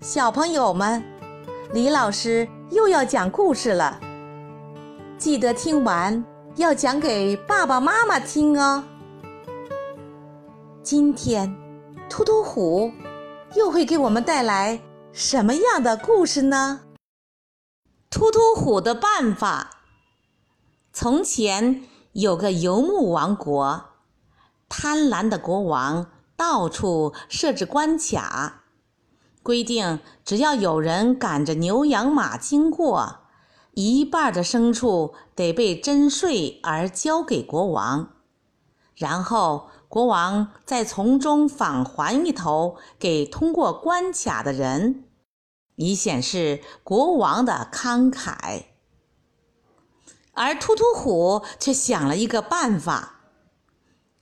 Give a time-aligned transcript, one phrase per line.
[0.00, 1.02] 小朋友们，
[1.72, 3.98] 李老师又要讲故事了，
[5.16, 6.22] 记得听完
[6.56, 8.84] 要讲给爸爸妈妈听哦。
[10.82, 11.56] 今天，
[12.10, 12.92] 突突虎
[13.54, 14.78] 又会给我们带来
[15.12, 16.82] 什么样的故事呢？
[18.10, 19.70] 突突虎的办法。
[20.92, 21.82] 从前
[22.12, 23.84] 有个游牧王国，
[24.68, 28.62] 贪婪的国王到处设置关卡，
[29.46, 33.18] 规定只要有人赶着牛羊马经过，
[33.74, 38.08] 一半的牲畜得被征税而交给国王，
[38.96, 45.04] 然后国王再从中返还一头给通过关卡的人，
[45.76, 48.64] 以显示国王的慷慨。
[50.32, 53.15] 而突突虎却想了一个办法，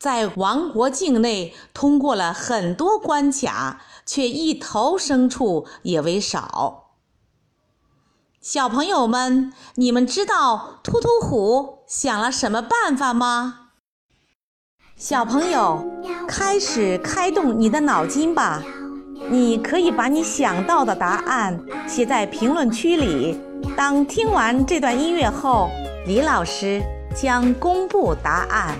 [0.00, 6.92] 在王国境内通过了很多关卡，却一头牲畜也为少。
[8.40, 13.72] 小朋友们，你们知道突突虎想了什么办法吗？
[14.96, 15.84] 小朋友，
[16.26, 18.62] 开始开动你的脑筋吧！
[19.28, 23.38] 你可以把你想到的答案写在评论区里。
[23.76, 25.68] 当听完这段音乐后。
[26.06, 26.82] 李老师
[27.14, 28.74] 将公布答案。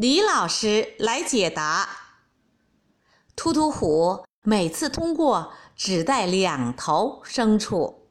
[0.00, 1.86] 李老师来解答：
[3.36, 8.08] 突突虎每次通过只带两头牲畜，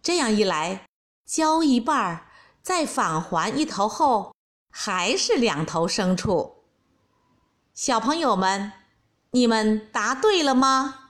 [0.00, 0.86] 这样一来，
[1.26, 2.26] 交一半儿
[2.62, 4.34] 再返还一头后，
[4.70, 6.64] 还是两头牲畜。
[7.74, 8.72] 小朋友们，
[9.32, 11.05] 你们答对了吗？